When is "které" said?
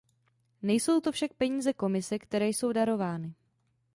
2.19-2.47